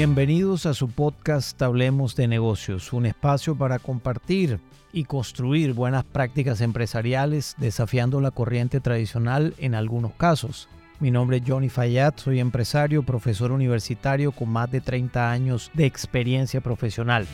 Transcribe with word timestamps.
Bienvenidos 0.00 0.64
a 0.64 0.72
su 0.72 0.88
podcast 0.88 1.60
Hablemos 1.60 2.16
de 2.16 2.26
negocios, 2.26 2.94
un 2.94 3.04
espacio 3.04 3.54
para 3.54 3.78
compartir 3.78 4.58
y 4.94 5.04
construir 5.04 5.74
buenas 5.74 6.04
prácticas 6.04 6.62
empresariales 6.62 7.54
desafiando 7.58 8.22
la 8.22 8.30
corriente 8.30 8.80
tradicional 8.80 9.52
en 9.58 9.74
algunos 9.74 10.12
casos. 10.14 10.70
Mi 11.00 11.10
nombre 11.10 11.36
es 11.36 11.42
Johnny 11.46 11.68
Fayad, 11.68 12.14
soy 12.16 12.40
empresario, 12.40 13.02
profesor 13.02 13.52
universitario 13.52 14.32
con 14.32 14.48
más 14.48 14.70
de 14.70 14.80
30 14.80 15.30
años 15.30 15.70
de 15.74 15.84
experiencia 15.84 16.62
profesional. 16.62 17.26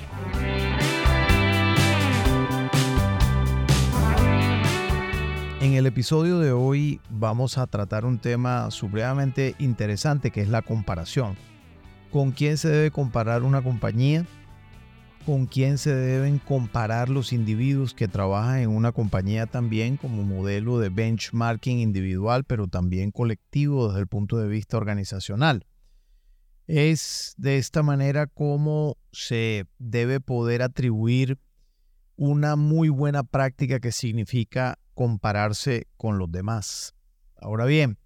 En 5.60 5.74
el 5.74 5.86
episodio 5.86 6.40
de 6.40 6.50
hoy 6.50 7.00
vamos 7.10 7.58
a 7.58 7.68
tratar 7.68 8.04
un 8.04 8.18
tema 8.18 8.72
supremamente 8.72 9.54
interesante 9.60 10.32
que 10.32 10.40
es 10.40 10.48
la 10.48 10.62
comparación. 10.62 11.36
¿Con 12.12 12.30
quién 12.32 12.56
se 12.56 12.68
debe 12.68 12.90
comparar 12.90 13.42
una 13.42 13.62
compañía? 13.62 14.24
¿Con 15.26 15.46
quién 15.46 15.76
se 15.76 15.92
deben 15.92 16.38
comparar 16.38 17.08
los 17.08 17.32
individuos 17.32 17.94
que 17.94 18.06
trabajan 18.06 18.60
en 18.60 18.70
una 18.70 18.92
compañía 18.92 19.46
también 19.46 19.96
como 19.96 20.22
modelo 20.22 20.78
de 20.78 20.88
benchmarking 20.88 21.80
individual, 21.80 22.44
pero 22.44 22.68
también 22.68 23.10
colectivo 23.10 23.88
desde 23.88 24.00
el 24.00 24.06
punto 24.06 24.38
de 24.38 24.48
vista 24.48 24.76
organizacional? 24.76 25.66
Es 26.68 27.34
de 27.38 27.58
esta 27.58 27.82
manera 27.82 28.28
como 28.28 28.96
se 29.10 29.66
debe 29.78 30.20
poder 30.20 30.62
atribuir 30.62 31.38
una 32.16 32.56
muy 32.56 32.88
buena 32.88 33.24
práctica 33.24 33.80
que 33.80 33.92
significa 33.92 34.78
compararse 34.94 35.88
con 35.96 36.18
los 36.18 36.30
demás. 36.30 36.94
Ahora 37.36 37.66
bien, 37.66 37.98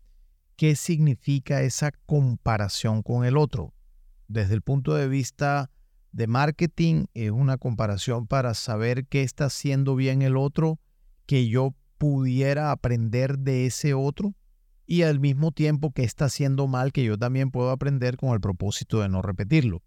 ¿qué 0.57 0.75
significa 0.75 1.63
esa 1.63 1.93
comparación 2.07 3.03
con 3.03 3.25
el 3.25 3.37
otro? 3.37 3.75
Desde 4.31 4.55
el 4.55 4.63
punto 4.63 4.95
de 4.95 5.09
vista 5.09 5.73
de 6.13 6.29
marketing, 6.29 7.07
es 7.15 7.33
una 7.33 7.59
comparación 7.59 8.29
para 8.29 8.55
saber 8.55 9.09
qué 9.09 9.25
está 9.25 9.47
haciendo 9.47 9.97
bien 9.97 10.23
el 10.23 10.37
otro, 10.37 10.79
que 11.27 11.49
yo 11.49 11.75
pudiera 11.99 12.71
aprender 12.71 13.41
de 13.41 13.67
ese 13.67 13.93
otro 13.93 14.37
y 14.87 15.03
al 15.03 15.19
mismo 15.19 15.51
tiempo 15.51 15.91
qué 15.91 16.05
está 16.05 16.27
haciendo 16.27 16.69
mal 16.69 16.93
que 16.93 17.03
yo 17.03 17.19
también 17.19 17.51
puedo 17.51 17.71
aprender 17.71 18.17
con 18.17 18.31
el 18.31 18.41
propósito 18.41 19.01
de 19.01 19.09
no 19.09 19.21
repetirlo. 19.21 19.83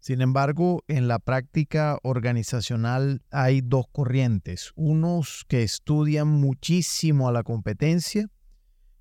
Sin 0.00 0.20
embargo, 0.20 0.82
en 0.88 1.06
la 1.06 1.20
práctica 1.20 2.00
organizacional 2.02 3.22
hay 3.30 3.60
dos 3.60 3.86
corrientes, 3.92 4.72
unos 4.74 5.44
que 5.46 5.62
estudian 5.62 6.26
muchísimo 6.26 7.28
a 7.28 7.32
la 7.32 7.44
competencia 7.44 8.28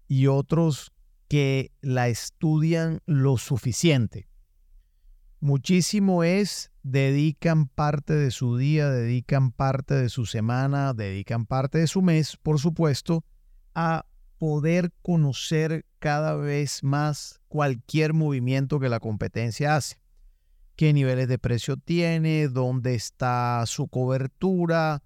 y 0.08 0.28
otros 0.28 0.92
que 1.28 1.72
la 1.82 2.08
estudian 2.08 3.02
lo 3.08 3.40
suficiente. 3.40 4.28
Muchísimo 5.46 6.24
es, 6.24 6.72
dedican 6.82 7.68
parte 7.68 8.16
de 8.16 8.32
su 8.32 8.58
día, 8.58 8.90
dedican 8.90 9.52
parte 9.52 9.94
de 9.94 10.10
su 10.10 10.26
semana, 10.26 10.96
dedican 10.96 11.46
parte 11.46 11.78
de 11.78 11.86
su 11.86 12.02
mes, 12.02 12.36
por 12.36 12.60
supuesto, 12.60 13.24
a 13.76 14.08
poder 14.40 14.92
conocer 15.04 15.86
cada 16.00 16.34
vez 16.34 16.84
más 16.84 17.42
cualquier 17.48 18.16
movimiento 18.16 18.80
que 18.80 18.90
la 18.90 19.00
competencia 19.00 19.76
hace. 19.76 19.98
Qué 20.76 20.94
niveles 20.94 21.28
de 21.28 21.38
precio 21.38 21.78
tiene, 21.78 22.48
dónde 22.48 22.96
está 22.96 23.64
su 23.68 23.88
cobertura, 23.88 25.04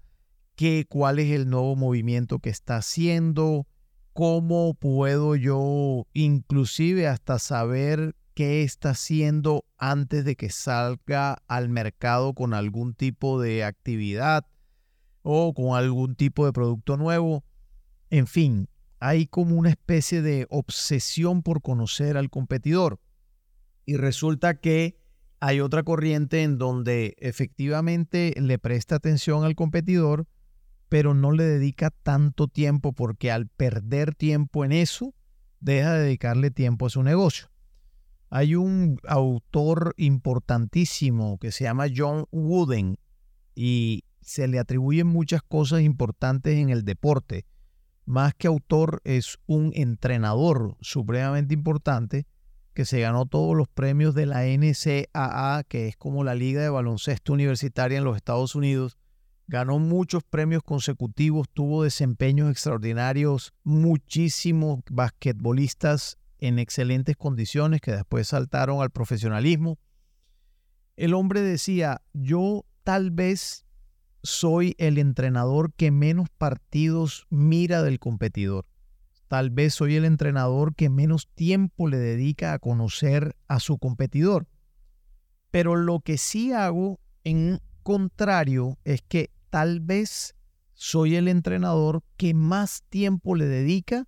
qué, 0.56 0.86
cuál 0.88 1.18
es 1.18 1.32
el 1.32 1.50
nuevo 1.50 1.76
movimiento 1.76 2.38
que 2.38 2.48
está 2.48 2.78
haciendo, 2.78 3.66
cómo 4.14 4.72
puedo 4.72 5.36
yo 5.36 6.06
inclusive 6.14 7.08
hasta 7.08 7.38
saber 7.38 8.16
qué 8.34 8.62
está 8.62 8.90
haciendo 8.90 9.64
antes 9.76 10.24
de 10.24 10.36
que 10.36 10.50
salga 10.50 11.42
al 11.46 11.68
mercado 11.68 12.34
con 12.34 12.54
algún 12.54 12.94
tipo 12.94 13.40
de 13.40 13.64
actividad 13.64 14.46
o 15.22 15.52
con 15.54 15.76
algún 15.76 16.14
tipo 16.14 16.46
de 16.46 16.52
producto 16.52 16.96
nuevo. 16.96 17.44
En 18.10 18.26
fin, 18.26 18.68
hay 18.98 19.26
como 19.26 19.56
una 19.56 19.70
especie 19.70 20.22
de 20.22 20.46
obsesión 20.50 21.42
por 21.42 21.62
conocer 21.62 22.16
al 22.16 22.30
competidor. 22.30 23.00
Y 23.86 23.96
resulta 23.96 24.60
que 24.60 25.00
hay 25.40 25.60
otra 25.60 25.82
corriente 25.82 26.42
en 26.42 26.58
donde 26.58 27.16
efectivamente 27.18 28.34
le 28.36 28.58
presta 28.58 28.96
atención 28.96 29.44
al 29.44 29.54
competidor, 29.54 30.26
pero 30.90 31.14
no 31.14 31.32
le 31.32 31.44
dedica 31.44 31.90
tanto 31.90 32.46
tiempo 32.46 32.92
porque 32.92 33.30
al 33.30 33.46
perder 33.48 34.14
tiempo 34.14 34.64
en 34.64 34.72
eso, 34.72 35.14
deja 35.60 35.94
de 35.94 36.04
dedicarle 36.04 36.50
tiempo 36.50 36.86
a 36.86 36.90
su 36.90 37.02
negocio. 37.02 37.50
Hay 38.32 38.54
un 38.54 39.00
autor 39.08 39.92
importantísimo 39.96 41.38
que 41.38 41.50
se 41.50 41.64
llama 41.64 41.86
John 41.94 42.26
Wooden 42.30 42.96
y 43.56 44.04
se 44.20 44.46
le 44.46 44.60
atribuyen 44.60 45.08
muchas 45.08 45.42
cosas 45.42 45.82
importantes 45.82 46.56
en 46.56 46.70
el 46.70 46.84
deporte. 46.84 47.44
Más 48.06 48.32
que 48.34 48.46
autor 48.46 49.00
es 49.02 49.38
un 49.46 49.72
entrenador 49.74 50.76
supremamente 50.80 51.54
importante 51.54 52.28
que 52.72 52.84
se 52.84 53.00
ganó 53.00 53.26
todos 53.26 53.56
los 53.56 53.66
premios 53.68 54.14
de 54.14 54.26
la 54.26 54.44
NCAA, 54.44 55.64
que 55.64 55.88
es 55.88 55.96
como 55.96 56.22
la 56.22 56.36
liga 56.36 56.62
de 56.62 56.70
baloncesto 56.70 57.32
universitaria 57.32 57.98
en 57.98 58.04
los 58.04 58.16
Estados 58.16 58.54
Unidos. 58.54 58.96
Ganó 59.48 59.80
muchos 59.80 60.22
premios 60.22 60.62
consecutivos, 60.62 61.48
tuvo 61.52 61.82
desempeños 61.82 62.48
extraordinarios, 62.48 63.52
muchísimos 63.64 64.82
basquetbolistas 64.88 66.20
en 66.40 66.58
excelentes 66.58 67.16
condiciones 67.16 67.80
que 67.80 67.92
después 67.92 68.28
saltaron 68.28 68.82
al 68.82 68.90
profesionalismo. 68.90 69.78
El 70.96 71.14
hombre 71.14 71.40
decía, 71.42 72.02
yo 72.12 72.64
tal 72.82 73.10
vez 73.10 73.64
soy 74.22 74.74
el 74.78 74.98
entrenador 74.98 75.72
que 75.74 75.90
menos 75.90 76.28
partidos 76.36 77.26
mira 77.30 77.82
del 77.82 77.98
competidor. 77.98 78.66
Tal 79.28 79.50
vez 79.50 79.74
soy 79.74 79.94
el 79.94 80.04
entrenador 80.04 80.74
que 80.74 80.90
menos 80.90 81.28
tiempo 81.34 81.86
le 81.86 81.98
dedica 81.98 82.52
a 82.52 82.58
conocer 82.58 83.36
a 83.46 83.60
su 83.60 83.78
competidor. 83.78 84.48
Pero 85.50 85.76
lo 85.76 86.00
que 86.00 86.18
sí 86.18 86.52
hago 86.52 86.98
en 87.22 87.60
contrario 87.82 88.78
es 88.84 89.02
que 89.02 89.30
tal 89.50 89.80
vez 89.80 90.34
soy 90.74 91.16
el 91.16 91.28
entrenador 91.28 92.02
que 92.16 92.34
más 92.34 92.82
tiempo 92.88 93.34
le 93.34 93.46
dedica 93.46 94.06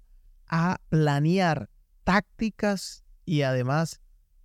a 0.49 0.79
planear 0.89 1.69
tácticas 2.05 3.05
y 3.25 3.43
además 3.43 4.01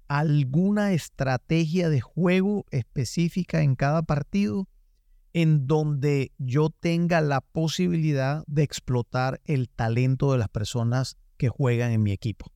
alguna 0.07 0.93
estrategia 0.93 1.89
de 1.89 2.01
juego 2.01 2.65
específica 2.71 3.61
en 3.61 3.75
cada 3.75 4.03
partido 4.03 4.67
en 5.33 5.67
donde 5.67 6.31
yo 6.37 6.69
tenga 6.69 7.21
la 7.21 7.41
posibilidad 7.41 8.43
de 8.47 8.63
explotar 8.63 9.41
el 9.45 9.69
talento 9.69 10.31
de 10.31 10.39
las 10.39 10.49
personas 10.49 11.17
que 11.37 11.49
juegan 11.49 11.91
en 11.91 12.01
mi 12.01 12.11
equipo. 12.11 12.51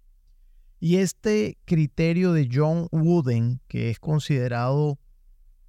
Y 0.80 0.96
este 0.96 1.60
criterio 1.66 2.34
de 2.34 2.50
John 2.52 2.88
Wooden, 2.92 3.62
que 3.68 3.92
es 3.92 4.00
considerado 4.00 4.98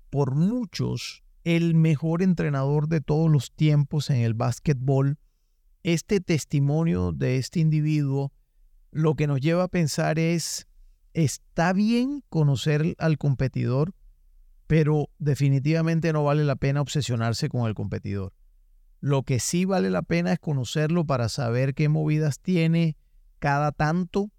por 0.09 0.35
muchos 0.35 1.23
el 1.45 1.75
mejor 1.75 2.23
entrenador 2.23 2.89
de 2.89 3.01
todos 3.01 3.31
los 3.31 3.53
tiempos 3.53 4.09
en 4.09 4.19
el 4.19 4.33
básquetbol, 4.33 5.19
este 5.83 6.21
testimonio 6.21 7.13
de 7.13 7.37
este 7.37 7.61
individuo 7.61 8.33
lo 8.93 9.15
que 9.17 9.27
nos 9.27 9.41
lleva 9.41 9.65
a 9.65 9.69
pensar 9.69 10.19
es, 10.21 10.69
¿está 11.13 11.73
bien 11.73 12.23
conocer 12.29 12.95
al 12.99 13.19
competidor? 13.19 13.93
pero 14.73 15.11
definitivamente 15.19 16.15
no 16.15 16.25
vale 16.25 16.45
la 16.45 16.57
pena 16.57 16.81
obsesionarse 16.81 17.51
con 17.51 17.69
el 17.69 17.75
competidor. 17.75 18.33
Lo 19.01 19.23
que 19.23 19.39
sí 19.39 19.67
vale 19.67 19.91
la 19.91 20.01
pena 20.01 20.33
es 20.33 20.39
conocerlo 20.39 21.05
para 21.05 21.29
saber 21.29 21.75
qué 21.75 21.91
movidas 21.91 22.41
tiene 22.41 22.97
cada 23.39 23.73
tanto, 23.73 24.31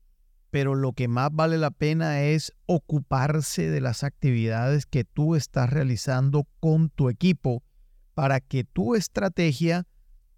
pero 0.49 0.73
lo 0.73 0.93
que 0.93 1.07
más 1.07 1.29
vale 1.31 1.59
la 1.59 1.69
pena 1.69 2.23
es 2.23 2.51
ocuparse 2.65 3.69
de 3.69 3.79
las 3.79 4.03
actividades 4.03 4.87
que 4.87 5.03
tú 5.03 5.35
estás 5.35 5.69
realizando 5.69 6.47
con 6.59 6.89
tu 6.89 7.09
equipo 7.09 7.61
para 8.15 8.39
que 8.39 8.63
tu 8.63 8.95
estrategia 8.95 9.85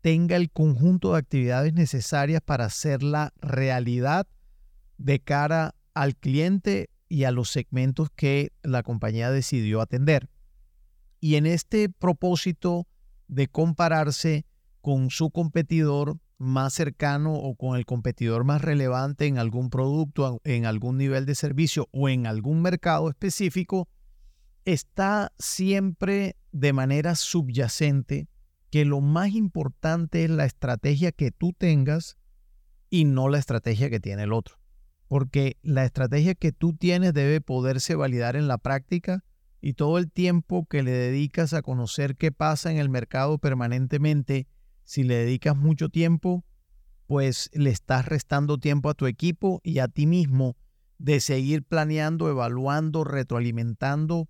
tenga 0.05 0.35
el 0.35 0.51
conjunto 0.51 1.13
de 1.13 1.17
actividades 1.17 1.73
necesarias 1.73 2.39
para 2.45 2.65
hacerla 2.65 3.33
realidad 3.41 4.27
de 4.99 5.19
cara 5.19 5.73
al 5.95 6.15
cliente 6.15 6.91
y 7.09 7.23
a 7.23 7.31
los 7.31 7.49
segmentos 7.49 8.11
que 8.15 8.51
la 8.61 8.83
compañía 8.83 9.31
decidió 9.31 9.81
atender. 9.81 10.29
Y 11.19 11.37
en 11.37 11.47
este 11.47 11.89
propósito 11.89 12.85
de 13.27 13.47
compararse 13.47 14.45
con 14.79 15.09
su 15.09 15.31
competidor 15.31 16.19
más 16.37 16.73
cercano 16.73 17.33
o 17.33 17.55
con 17.55 17.75
el 17.75 17.87
competidor 17.87 18.43
más 18.43 18.61
relevante 18.61 19.25
en 19.25 19.39
algún 19.39 19.71
producto, 19.71 20.39
en 20.43 20.67
algún 20.67 20.99
nivel 20.99 21.25
de 21.25 21.33
servicio 21.33 21.89
o 21.91 22.09
en 22.09 22.27
algún 22.27 22.61
mercado 22.61 23.09
específico, 23.09 23.89
está 24.65 25.31
siempre 25.39 26.35
de 26.51 26.73
manera 26.73 27.15
subyacente 27.15 28.27
que 28.75 28.83
lo 28.83 28.99
más 28.99 29.29
importante 29.29 30.25
es 30.25 30.29
la 30.29 30.43
estrategia 30.43 31.13
que 31.13 31.31
tú 31.31 31.53
tengas 31.53 32.17
y 32.89 33.05
no 33.05 33.29
la 33.29 33.37
estrategia 33.37 33.89
que 33.89 34.01
tiene 34.01 34.23
el 34.23 34.33
otro. 34.33 34.57
porque 35.07 35.55
la 35.61 35.85
estrategia 35.85 36.35
que 36.35 36.51
tú 36.51 36.73
tienes 36.73 37.13
debe 37.13 37.39
poderse 37.39 37.95
validar 37.95 38.35
en 38.35 38.49
la 38.49 38.57
práctica 38.57 39.23
y 39.61 39.75
todo 39.75 39.97
el 39.97 40.11
tiempo 40.11 40.65
que 40.65 40.83
le 40.83 40.91
dedicas 40.91 41.53
a 41.53 41.61
conocer 41.61 42.17
qué 42.17 42.33
pasa 42.33 42.69
en 42.69 42.77
el 42.77 42.89
mercado 42.89 43.37
permanentemente, 43.37 44.45
si 44.83 45.03
le 45.03 45.15
dedicas 45.15 45.55
mucho 45.55 45.87
tiempo, 45.87 46.43
pues 47.07 47.49
le 47.53 47.69
estás 47.69 48.05
restando 48.05 48.57
tiempo 48.57 48.89
a 48.89 48.93
tu 48.93 49.05
equipo 49.05 49.61
y 49.63 49.79
a 49.79 49.87
ti 49.87 50.05
mismo 50.05 50.57
de 50.97 51.21
seguir 51.21 51.63
planeando, 51.63 52.29
evaluando, 52.29 53.05
retroalimentando 53.05 54.27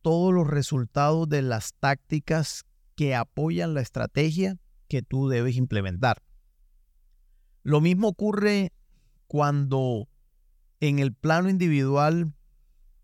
todos 0.00 0.32
los 0.32 0.46
resultados 0.46 1.28
de 1.28 1.42
las 1.42 1.74
tácticas 1.74 2.64
que 2.94 3.14
apoyan 3.14 3.74
la 3.74 3.80
estrategia 3.80 4.58
que 4.88 5.02
tú 5.02 5.28
debes 5.28 5.56
implementar. 5.56 6.22
Lo 7.62 7.80
mismo 7.80 8.08
ocurre 8.08 8.72
cuando 9.26 10.08
en 10.80 10.98
el 10.98 11.14
plano 11.14 11.48
individual 11.48 12.34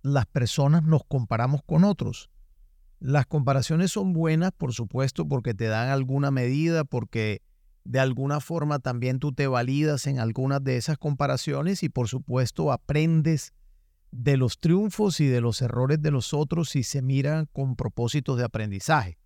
las 0.03 0.27
personas 0.27 0.83
nos 0.83 1.03
comparamos 1.05 1.63
con 1.65 1.85
otros. 1.85 2.31
Las 3.01 3.27
comparaciones 3.27 3.93
son 3.93 4.13
buenas, 4.13 4.51
por 4.53 4.73
supuesto, 4.73 5.29
porque 5.29 5.55
te 5.55 5.67
dan 5.67 5.89
alguna 5.89 6.31
medida, 6.31 6.85
porque 6.85 7.43
de 7.85 8.01
alguna 8.01 8.41
forma 8.41 8.81
también 8.81 9.19
tú 9.19 9.33
te 9.33 9.47
validas 9.47 10.07
en 10.07 10.19
algunas 10.19 10.63
de 10.63 10.77
esas 10.77 10.99
comparaciones 10.99 11.83
y 11.83 11.89
por 11.89 12.09
supuesto 12.09 12.73
aprendes 12.73 13.55
de 14.11 14.37
los 14.37 14.59
triunfos 14.59 15.21
y 15.21 15.27
de 15.27 15.41
los 15.41 15.63
errores 15.63 16.03
de 16.03 16.11
los 16.11 16.35
otros 16.35 16.71
si 16.71 16.83
se 16.83 17.01
miran 17.03 17.47
con 17.47 17.77
propósitos 17.77 18.37
de 18.37 18.45
aprendizaje. 18.45 19.19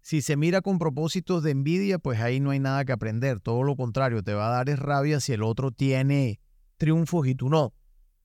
Si 0.00 0.22
se 0.22 0.36
mira 0.36 0.62
con 0.62 0.78
propósitos 0.78 1.42
de 1.42 1.50
envidia, 1.50 1.98
pues 1.98 2.20
ahí 2.20 2.40
no 2.40 2.50
hay 2.50 2.60
nada 2.60 2.84
que 2.84 2.92
aprender. 2.92 3.40
Todo 3.40 3.62
lo 3.62 3.76
contrario, 3.76 4.22
te 4.22 4.34
va 4.34 4.48
a 4.48 4.56
dar 4.56 4.68
es 4.68 4.78
rabia 4.78 5.20
si 5.20 5.32
el 5.32 5.42
otro 5.42 5.70
tiene 5.70 6.40
triunfos 6.76 7.26
y 7.26 7.34
tú 7.34 7.48
no. 7.48 7.74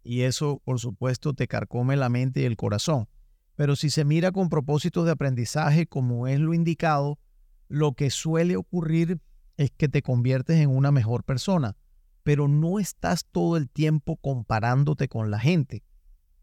Y 0.03 0.21
eso, 0.21 0.61
por 0.63 0.79
supuesto, 0.79 1.33
te 1.33 1.47
carcome 1.47 1.95
la 1.95 2.09
mente 2.09 2.41
y 2.41 2.45
el 2.45 2.55
corazón. 2.55 3.07
Pero 3.55 3.75
si 3.75 3.89
se 3.89 4.05
mira 4.05 4.31
con 4.31 4.49
propósitos 4.49 5.05
de 5.05 5.11
aprendizaje, 5.11 5.85
como 5.85 6.27
es 6.27 6.39
lo 6.39 6.53
indicado, 6.53 7.19
lo 7.67 7.93
que 7.93 8.09
suele 8.09 8.55
ocurrir 8.55 9.19
es 9.57 9.71
que 9.71 9.87
te 9.87 10.01
conviertes 10.01 10.59
en 10.59 10.69
una 10.69 10.91
mejor 10.91 11.23
persona, 11.23 11.75
pero 12.23 12.47
no 12.47 12.79
estás 12.79 13.25
todo 13.31 13.57
el 13.57 13.69
tiempo 13.69 14.17
comparándote 14.17 15.07
con 15.07 15.29
la 15.29 15.39
gente. 15.39 15.83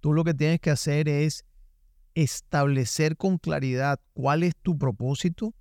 Tú 0.01 0.13
lo 0.13 0.25
que 0.25 0.35
tienes 0.35 0.61
que 0.61 0.71
hacer 0.71 1.09
es 1.09 1.45
establecer 2.15 3.17
con 3.17 3.39
claridad 3.39 4.01
cuál 4.13 4.43
es 4.43 4.55
tu 4.57 4.79
propósito, 4.79 5.55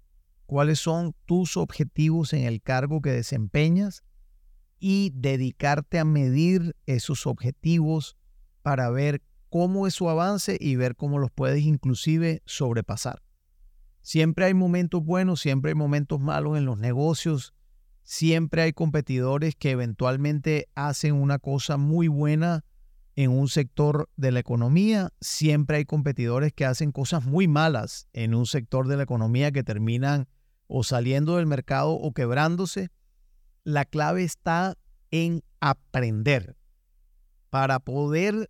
cuáles 0.45 0.79
son 0.79 1.15
tus 1.25 1.57
objetivos 1.57 2.33
en 2.33 2.43
el 2.43 2.61
cargo 2.61 3.01
que 3.01 3.11
desempeñas 3.11 4.03
y 4.79 5.11
dedicarte 5.13 5.99
a 5.99 6.05
medir 6.05 6.75
esos 6.85 7.27
objetivos 7.27 8.17
para 8.61 8.89
ver 8.89 9.21
cómo 9.49 9.87
es 9.87 9.93
su 9.93 10.09
avance 10.09 10.57
y 10.59 10.75
ver 10.75 10.95
cómo 10.95 11.19
los 11.19 11.31
puedes 11.31 11.63
inclusive 11.63 12.41
sobrepasar. 12.45 13.21
Siempre 14.01 14.45
hay 14.45 14.53
momentos 14.53 15.03
buenos, 15.03 15.41
siempre 15.41 15.71
hay 15.71 15.75
momentos 15.75 16.19
malos 16.19 16.57
en 16.57 16.65
los 16.65 16.77
negocios, 16.77 17.53
siempre 18.03 18.61
hay 18.61 18.73
competidores 18.73 19.55
que 19.55 19.71
eventualmente 19.71 20.67
hacen 20.73 21.13
una 21.13 21.37
cosa 21.37 21.77
muy 21.77 22.07
buena 22.07 22.63
en 23.19 23.31
un 23.31 23.49
sector 23.49 24.09
de 24.15 24.31
la 24.31 24.39
economía, 24.39 25.11
siempre 25.19 25.75
hay 25.75 25.83
competidores 25.83 26.53
que 26.53 26.63
hacen 26.63 26.93
cosas 26.93 27.25
muy 27.25 27.49
malas 27.49 28.07
en 28.13 28.33
un 28.33 28.45
sector 28.45 28.87
de 28.87 28.95
la 28.95 29.03
economía 29.03 29.51
que 29.51 29.61
terminan 29.61 30.29
o 30.67 30.85
saliendo 30.85 31.35
del 31.35 31.45
mercado 31.45 31.91
o 31.91 32.13
quebrándose. 32.13 32.91
La 33.65 33.83
clave 33.83 34.23
está 34.23 34.77
en 35.11 35.43
aprender 35.59 36.55
para 37.49 37.81
poder 37.81 38.49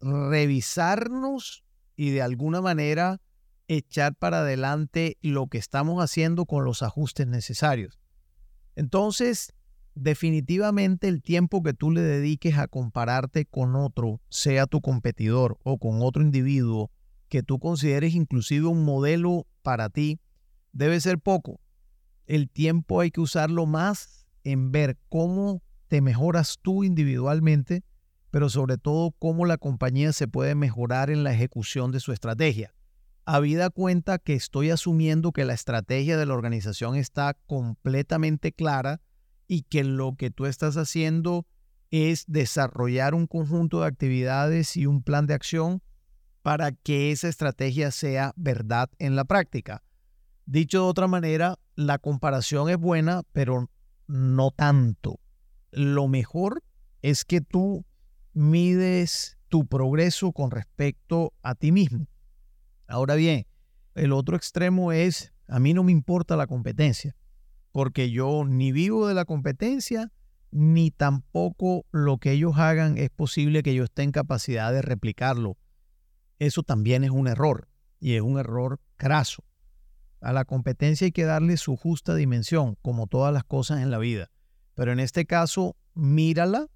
revisarnos 0.00 1.64
y 1.96 2.10
de 2.10 2.20
alguna 2.20 2.60
manera 2.60 3.22
echar 3.68 4.14
para 4.16 4.40
adelante 4.40 5.16
lo 5.22 5.46
que 5.46 5.56
estamos 5.56 6.04
haciendo 6.04 6.44
con 6.44 6.62
los 6.62 6.82
ajustes 6.82 7.26
necesarios. 7.26 7.98
Entonces, 8.76 9.53
definitivamente 9.94 11.08
el 11.08 11.22
tiempo 11.22 11.62
que 11.62 11.74
tú 11.74 11.90
le 11.90 12.00
dediques 12.00 12.58
a 12.58 12.68
compararte 12.68 13.46
con 13.46 13.76
otro, 13.76 14.20
sea 14.28 14.66
tu 14.66 14.80
competidor 14.80 15.58
o 15.62 15.78
con 15.78 16.02
otro 16.02 16.22
individuo 16.22 16.90
que 17.28 17.42
tú 17.42 17.58
consideres 17.58 18.14
inclusive 18.14 18.66
un 18.66 18.84
modelo 18.84 19.46
para 19.62 19.88
ti, 19.88 20.20
debe 20.72 21.00
ser 21.00 21.18
poco. 21.18 21.60
El 22.26 22.48
tiempo 22.48 23.00
hay 23.00 23.10
que 23.10 23.20
usarlo 23.20 23.66
más 23.66 24.26
en 24.44 24.72
ver 24.72 24.98
cómo 25.08 25.62
te 25.88 26.00
mejoras 26.00 26.58
tú 26.60 26.84
individualmente, 26.84 27.82
pero 28.30 28.48
sobre 28.48 28.78
todo 28.78 29.12
cómo 29.18 29.46
la 29.46 29.58
compañía 29.58 30.12
se 30.12 30.28
puede 30.28 30.54
mejorar 30.54 31.10
en 31.10 31.24
la 31.24 31.32
ejecución 31.32 31.92
de 31.92 32.00
su 32.00 32.12
estrategia 32.12 32.74
habida 33.26 33.70
cuenta 33.70 34.18
que 34.18 34.34
estoy 34.34 34.70
asumiendo 34.70 35.32
que 35.32 35.44
la 35.44 35.54
estrategia 35.54 36.16
de 36.16 36.26
la 36.26 36.34
organización 36.34 36.96
está 36.96 37.34
completamente 37.46 38.52
clara 38.52 39.00
y 39.46 39.62
que 39.62 39.84
lo 39.84 40.16
que 40.16 40.30
tú 40.30 40.46
estás 40.46 40.76
haciendo 40.76 41.46
es 41.90 42.24
desarrollar 42.26 43.14
un 43.14 43.26
conjunto 43.26 43.80
de 43.80 43.86
actividades 43.86 44.76
y 44.76 44.86
un 44.86 45.02
plan 45.02 45.26
de 45.26 45.34
acción 45.34 45.82
para 46.42 46.72
que 46.72 47.10
esa 47.10 47.28
estrategia 47.28 47.90
sea 47.90 48.32
verdad 48.36 48.90
en 48.98 49.16
la 49.16 49.24
práctica. 49.24 49.82
Dicho 50.46 50.82
de 50.82 50.88
otra 50.88 51.06
manera, 51.06 51.58
la 51.74 51.98
comparación 51.98 52.68
es 52.68 52.76
buena, 52.76 53.22
pero 53.32 53.70
no 54.06 54.50
tanto. 54.50 55.20
Lo 55.70 56.08
mejor 56.08 56.62
es 57.00 57.24
que 57.24 57.40
tú 57.40 57.84
mides 58.32 59.38
tu 59.48 59.66
progreso 59.66 60.32
con 60.32 60.50
respecto 60.50 61.32
a 61.42 61.54
ti 61.54 61.72
mismo. 61.72 62.08
Ahora 62.86 63.14
bien, 63.14 63.46
el 63.94 64.12
otro 64.12 64.36
extremo 64.36 64.92
es, 64.92 65.32
a 65.48 65.58
mí 65.60 65.72
no 65.72 65.84
me 65.84 65.92
importa 65.92 66.36
la 66.36 66.46
competencia, 66.46 67.16
porque 67.74 68.12
yo 68.12 68.44
ni 68.46 68.70
vivo 68.70 69.08
de 69.08 69.14
la 69.14 69.24
competencia, 69.24 70.12
ni 70.52 70.92
tampoco 70.92 71.84
lo 71.90 72.18
que 72.18 72.30
ellos 72.30 72.56
hagan 72.56 72.96
es 72.98 73.10
posible 73.10 73.64
que 73.64 73.74
yo 73.74 73.82
esté 73.82 74.04
en 74.04 74.12
capacidad 74.12 74.72
de 74.72 74.80
replicarlo. 74.80 75.56
Eso 76.38 76.62
también 76.62 77.02
es 77.02 77.10
un 77.10 77.26
error, 77.26 77.66
y 77.98 78.14
es 78.14 78.22
un 78.22 78.38
error 78.38 78.78
craso. 78.96 79.42
A 80.20 80.32
la 80.32 80.44
competencia 80.44 81.06
hay 81.06 81.10
que 81.10 81.24
darle 81.24 81.56
su 81.56 81.74
justa 81.74 82.14
dimensión, 82.14 82.76
como 82.80 83.08
todas 83.08 83.34
las 83.34 83.42
cosas 83.42 83.82
en 83.82 83.90
la 83.90 83.98
vida. 83.98 84.30
Pero 84.76 84.92
en 84.92 85.00
este 85.00 85.26
caso, 85.26 85.74
mírala, 85.94 86.68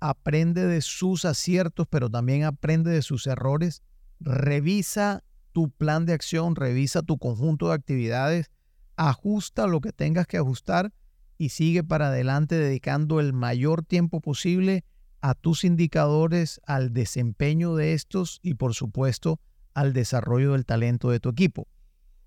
aprende 0.00 0.66
de 0.66 0.80
sus 0.80 1.26
aciertos, 1.26 1.86
pero 1.90 2.08
también 2.08 2.44
aprende 2.44 2.90
de 2.90 3.02
sus 3.02 3.26
errores, 3.26 3.82
revisa 4.18 5.22
tu 5.52 5.68
plan 5.68 6.06
de 6.06 6.14
acción, 6.14 6.56
revisa 6.56 7.02
tu 7.02 7.18
conjunto 7.18 7.68
de 7.68 7.74
actividades, 7.74 8.50
ajusta 8.98 9.66
lo 9.66 9.80
que 9.80 9.92
tengas 9.92 10.26
que 10.26 10.36
ajustar 10.36 10.92
y 11.38 11.50
sigue 11.50 11.84
para 11.84 12.08
adelante 12.08 12.56
dedicando 12.56 13.20
el 13.20 13.32
mayor 13.32 13.84
tiempo 13.84 14.20
posible 14.20 14.84
a 15.20 15.34
tus 15.34 15.64
indicadores, 15.64 16.60
al 16.66 16.92
desempeño 16.92 17.74
de 17.76 17.94
estos 17.94 18.40
y 18.42 18.54
por 18.54 18.74
supuesto 18.74 19.40
al 19.72 19.92
desarrollo 19.92 20.52
del 20.52 20.66
talento 20.66 21.10
de 21.10 21.20
tu 21.20 21.28
equipo. 21.28 21.68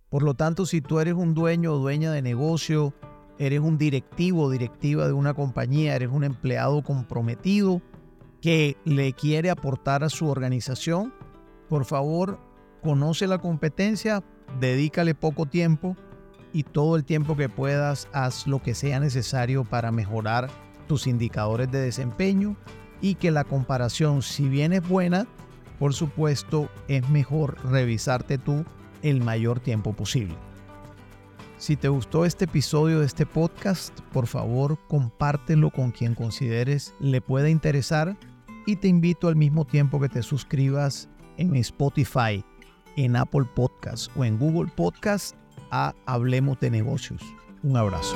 Por 0.10 0.24
lo 0.24 0.34
tanto, 0.34 0.66
si 0.66 0.82
tú 0.82 1.00
eres 1.00 1.14
un 1.14 1.34
dueño 1.34 1.74
o 1.74 1.78
dueña 1.78 2.12
de 2.12 2.22
negocio, 2.22 2.94
eres 3.38 3.60
un 3.60 3.78
directivo 3.78 4.44
o 4.44 4.50
directiva 4.50 5.08
de 5.08 5.14
una 5.14 5.34
compañía, 5.34 5.96
eres 5.96 6.10
un 6.10 6.24
empleado 6.24 6.82
comprometido 6.84 7.82
que 8.42 8.78
le 8.86 9.14
quiere 9.14 9.50
aportar 9.50 10.04
a 10.04 10.10
su 10.10 10.28
organización, 10.28 11.14
por 11.70 11.86
favor 11.86 12.40
conoce 12.82 13.28
la 13.28 13.38
competencia, 13.38 14.24
dedícale 14.60 15.16
poco 15.16 15.46
tiempo 15.46 15.96
y 16.54 16.64
todo 16.64 16.96
el 16.96 17.04
tiempo 17.04 17.36
que 17.36 17.50
puedas 17.50 18.08
haz 18.14 18.48
lo 18.48 18.62
que 18.62 18.76
sea 18.76 19.00
necesario 19.00 19.64
para 19.64 19.92
mejorar 19.92 20.50
tus 20.88 21.08
indicadores 21.08 21.72
de 21.72 21.80
desempeño 21.80 22.56
y 23.02 23.16
que 23.16 23.32
la 23.32 23.44
comparación, 23.44 24.22
si 24.22 24.48
bien 24.48 24.74
es 24.74 24.88
buena, 24.88 25.28
por 25.80 25.94
supuesto 25.94 26.70
es 26.88 27.10
mejor 27.10 27.58
revisarte 27.66 28.38
tú 28.38 28.66
el 29.02 29.22
mayor 29.22 29.60
tiempo 29.60 29.94
posible. 29.94 30.36
Si 31.58 31.76
te 31.76 31.90
gustó 31.90 32.26
este 32.26 32.46
episodio 32.46 33.00
de 33.00 33.06
este 33.06 33.26
podcast, 33.26 34.00
por 34.12 34.28
favor 34.28 34.78
compártelo 34.88 35.70
con 35.70 35.92
quien 35.92 36.16
consideres 36.16 36.94
le 37.00 37.22
pueda 37.22 37.50
interesar 37.50 38.18
y 38.66 38.76
te 38.76 38.88
invito 38.88 39.28
al 39.28 39.36
mismo 39.36 39.66
tiempo 39.66 40.00
que 40.00 40.10
te 40.10 40.24
suscribas 40.24 41.08
en 41.38 41.56
Spotify 41.56 42.44
en 42.98 43.16
Apple 43.16 43.46
Podcast 43.56 44.16
o 44.18 44.26
en 44.26 44.38
Google 44.38 44.72
Podcast 44.76 45.36
a 45.72 45.96
Hablemos 46.06 46.60
de 46.60 46.70
Negocios. 46.70 47.22
Un 47.64 47.78
abrazo. 47.78 48.16